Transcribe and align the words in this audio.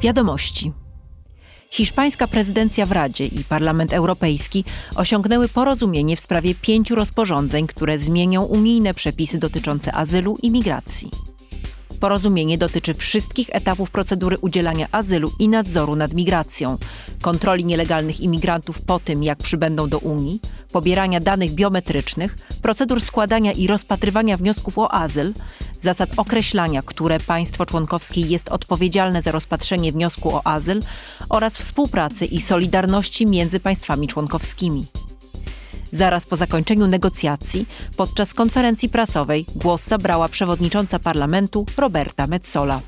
Wiadomości. 0.00 0.72
Hiszpańska 1.70 2.26
prezydencja 2.26 2.86
w 2.86 2.92
Radzie 2.92 3.26
i 3.26 3.44
Parlament 3.44 3.92
Europejski 3.92 4.64
osiągnęły 4.96 5.48
porozumienie 5.48 6.16
w 6.16 6.20
sprawie 6.20 6.54
pięciu 6.54 6.94
rozporządzeń, 6.94 7.66
które 7.66 7.98
zmienią 7.98 8.42
unijne 8.42 8.94
przepisy 8.94 9.38
dotyczące 9.38 9.92
azylu 9.92 10.38
i 10.42 10.50
migracji. 10.50 11.27
Porozumienie 12.00 12.58
dotyczy 12.58 12.94
wszystkich 12.94 13.48
etapów 13.52 13.90
procedury 13.90 14.38
udzielania 14.38 14.86
azylu 14.92 15.32
i 15.38 15.48
nadzoru 15.48 15.96
nad 15.96 16.14
migracją, 16.14 16.78
kontroli 17.22 17.64
nielegalnych 17.64 18.20
imigrantów 18.20 18.80
po 18.82 18.98
tym, 18.98 19.22
jak 19.22 19.38
przybędą 19.38 19.88
do 19.88 19.98
Unii, 19.98 20.40
pobierania 20.72 21.20
danych 21.20 21.52
biometrycznych, 21.52 22.38
procedur 22.62 23.00
składania 23.00 23.52
i 23.52 23.66
rozpatrywania 23.66 24.36
wniosków 24.36 24.78
o 24.78 24.92
azyl, 24.92 25.34
zasad 25.78 26.10
określania, 26.16 26.82
które 26.82 27.20
państwo 27.20 27.66
członkowskie 27.66 28.20
jest 28.20 28.48
odpowiedzialne 28.48 29.22
za 29.22 29.30
rozpatrzenie 29.30 29.92
wniosku 29.92 30.34
o 30.34 30.46
azyl 30.46 30.82
oraz 31.28 31.58
współpracy 31.58 32.26
i 32.26 32.40
solidarności 32.40 33.26
między 33.26 33.60
państwami 33.60 34.08
członkowskimi. 34.08 34.86
Zaraz 35.92 36.26
po 36.26 36.36
zakończeniu 36.36 36.86
negocjacji, 36.86 37.66
podczas 37.96 38.34
konferencji 38.34 38.88
prasowej, 38.88 39.46
głos 39.56 39.84
zabrała 39.84 40.28
przewodnicząca 40.28 40.98
parlamentu 40.98 41.66
Roberta 41.76 42.26
Metsola. 42.26 42.80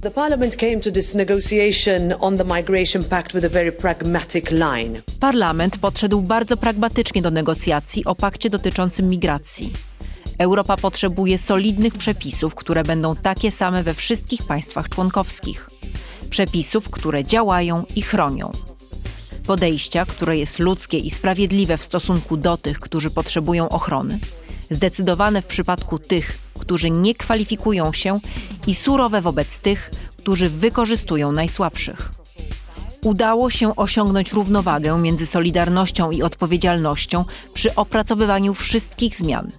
The 0.00 0.10
Parliament 0.10 0.56
came 0.56 0.80
to 0.80 0.90
this 0.90 1.14
negotiation 1.14 2.14
on 2.20 2.38
the 2.38 2.44
Migration 2.44 3.04
Pact 3.04 3.32
with 3.32 3.44
a 3.44 3.48
very 3.48 3.72
pragmatic 3.72 4.50
line. 4.50 5.02
Parlament 5.20 5.78
podszedł 5.78 6.22
bardzo 6.22 6.56
pragmatycznie 6.56 7.22
do 7.22 7.30
negocjacji 7.30 8.04
o 8.04 8.14
pakcie 8.14 8.50
dotyczącym 8.50 9.08
migracji. 9.08 9.72
Europa 10.38 10.76
potrzebuje 10.76 11.38
solidnych 11.38 11.92
przepisów, 11.92 12.54
które 12.54 12.82
będą 12.82 13.16
takie 13.16 13.50
same 13.50 13.82
we 13.82 13.94
wszystkich 13.94 14.42
państwach 14.42 14.88
członkowskich. 14.88 15.70
Przepisów, 16.30 16.90
które 16.90 17.24
działają 17.24 17.84
i 17.96 18.02
chronią. 18.02 18.52
Podejścia, 19.46 20.06
które 20.06 20.38
jest 20.38 20.58
ludzkie 20.58 20.98
i 20.98 21.10
sprawiedliwe 21.10 21.76
w 21.78 21.84
stosunku 21.84 22.36
do 22.36 22.56
tych, 22.56 22.80
którzy 22.80 23.10
potrzebują 23.10 23.68
ochrony. 23.68 24.18
Zdecydowane 24.70 25.42
w 25.42 25.46
przypadku 25.46 25.98
tych, 25.98 26.38
którzy 26.58 26.90
nie 26.90 27.14
kwalifikują 27.14 27.92
się 27.92 28.20
i 28.66 28.74
surowe 28.74 29.20
wobec 29.20 29.58
tych, 29.58 29.90
którzy 30.16 30.50
wykorzystują 30.50 31.32
najsłabszych. 31.32 32.10
Udało 33.04 33.50
się 33.50 33.76
osiągnąć 33.76 34.32
równowagę 34.32 34.98
między 34.98 35.26
solidarnością 35.26 36.10
i 36.10 36.22
odpowiedzialnością 36.22 37.24
przy 37.54 37.74
opracowywaniu 37.74 38.54
wszystkich 38.54 39.16
zmian. 39.16 39.52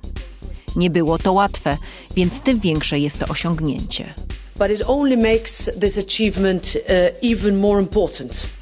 Nie 0.76 0.90
było 0.90 1.18
to 1.18 1.34
łatwe, 1.34 1.78
więc 2.16 2.40
tym 2.40 2.60
większe 2.60 3.00
jest 3.00 3.18
to 3.18 3.28
osiągnięcie. 3.28 4.14
But 4.56 4.72
it 4.72 4.84
only 4.88 5.18
makes 5.18 5.72
this 5.82 5.98
achievement 5.98 6.78
uh, 6.78 7.32
even 7.32 7.60
more 7.60 7.82
important. 7.82 8.57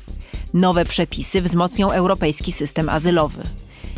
Nowe 0.56 0.86
przepisy 0.86 1.42
wzmocnią 1.42 1.92
europejski 1.92 2.52
system 2.52 2.90
azylowy. 2.90 3.44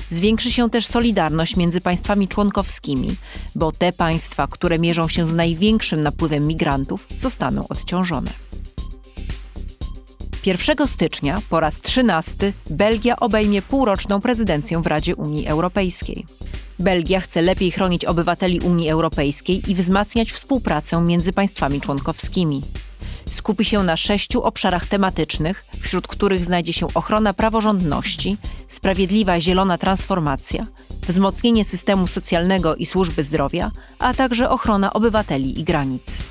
Zwiększy 0.09 0.51
się 0.51 0.69
też 0.69 0.85
solidarność 0.85 1.55
między 1.55 1.81
państwami 1.81 2.27
członkowskimi, 2.27 3.15
bo 3.55 3.71
te 3.71 3.93
państwa, 3.93 4.47
które 4.47 4.79
mierzą 4.79 5.07
się 5.07 5.25
z 5.25 5.33
największym 5.33 6.03
napływem 6.03 6.47
migrantów, 6.47 7.07
zostaną 7.17 7.67
odciążone. 7.67 8.31
1 10.45 10.87
stycznia 10.87 11.41
po 11.49 11.59
raz 11.59 11.81
13 11.81 12.53
Belgia 12.69 13.15
obejmie 13.15 13.61
półroczną 13.61 14.21
prezydencję 14.21 14.81
w 14.81 14.87
Radzie 14.87 15.15
Unii 15.15 15.47
Europejskiej. 15.47 16.25
Belgia 16.79 17.19
chce 17.19 17.41
lepiej 17.41 17.71
chronić 17.71 18.05
obywateli 18.05 18.59
Unii 18.59 18.89
Europejskiej 18.89 19.71
i 19.71 19.75
wzmacniać 19.75 20.31
współpracę 20.31 21.01
między 21.01 21.33
państwami 21.33 21.81
członkowskimi. 21.81 22.61
Skupi 23.29 23.65
się 23.65 23.83
na 23.83 23.97
sześciu 23.97 24.43
obszarach 24.43 24.85
tematycznych, 24.85 25.65
wśród 25.79 26.07
których 26.07 26.45
znajdzie 26.45 26.73
się 26.73 26.87
ochrona 26.93 27.33
praworządności, 27.33 28.37
sprawiedliwa 28.67 29.39
zielona 29.39 29.77
transformacja, 29.77 30.67
wzmocnienie 31.07 31.65
systemu 31.65 32.07
socjalnego 32.07 32.75
i 32.75 32.85
służby 32.85 33.23
zdrowia, 33.23 33.71
a 33.99 34.13
także 34.13 34.49
ochrona 34.49 34.93
obywateli 34.93 35.59
i 35.59 35.63
granic. 35.63 36.23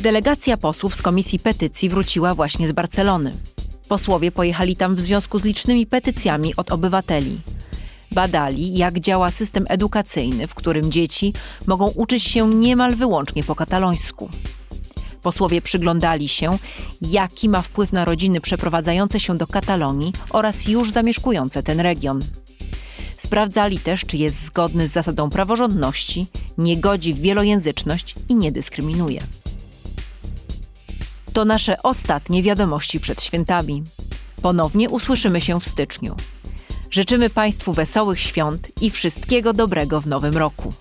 Delegacja 0.00 0.56
posłów 0.56 0.94
z 0.94 1.02
Komisji 1.02 1.38
Petycji 1.38 1.88
wróciła 1.88 2.34
właśnie 2.34 2.68
z 2.68 2.72
Barcelony. 2.72 3.36
Posłowie 3.88 4.32
pojechali 4.32 4.76
tam 4.76 4.94
w 4.94 5.00
związku 5.00 5.38
z 5.38 5.44
licznymi 5.44 5.86
petycjami 5.86 6.56
od 6.56 6.72
obywateli. 6.72 7.40
Badali, 8.12 8.76
jak 8.78 9.00
działa 9.00 9.30
system 9.30 9.64
edukacyjny, 9.68 10.46
w 10.46 10.54
którym 10.54 10.92
dzieci 10.92 11.32
mogą 11.66 11.86
uczyć 11.86 12.22
się 12.22 12.48
niemal 12.48 12.94
wyłącznie 12.94 13.44
po 13.44 13.54
katalońsku. 13.54 14.30
Posłowie 15.26 15.62
przyglądali 15.62 16.28
się, 16.28 16.58
jaki 17.02 17.48
ma 17.48 17.62
wpływ 17.62 17.92
na 17.92 18.04
rodziny 18.04 18.40
przeprowadzające 18.40 19.20
się 19.20 19.36
do 19.36 19.46
Katalonii 19.46 20.12
oraz 20.30 20.68
już 20.68 20.92
zamieszkujące 20.92 21.62
ten 21.62 21.80
region. 21.80 22.24
Sprawdzali 23.16 23.78
też, 23.78 24.04
czy 24.04 24.16
jest 24.16 24.44
zgodny 24.44 24.88
z 24.88 24.92
zasadą 24.92 25.30
praworządności, 25.30 26.26
nie 26.58 26.76
godzi 26.76 27.14
w 27.14 27.18
wielojęzyczność 27.18 28.14
i 28.28 28.34
nie 28.34 28.52
dyskryminuje. 28.52 29.20
To 31.32 31.44
nasze 31.44 31.82
ostatnie 31.82 32.42
wiadomości 32.42 33.00
przed 33.00 33.22
świętami. 33.22 33.82
Ponownie 34.42 34.90
usłyszymy 34.90 35.40
się 35.40 35.60
w 35.60 35.68
styczniu. 35.68 36.16
Życzymy 36.90 37.30
Państwu 37.30 37.72
wesołych 37.72 38.20
świąt 38.20 38.68
i 38.80 38.90
wszystkiego 38.90 39.52
dobrego 39.52 40.00
w 40.00 40.06
nowym 40.06 40.36
roku. 40.36 40.72